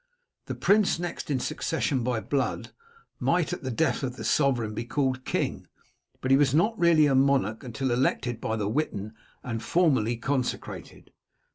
[0.47, 2.71] The prince next in succession by blood
[3.19, 5.67] might, at the death of the sovereign, be called king,
[6.21, 11.11] but he was not really a monarch until elected by the Witan and formally consecrated.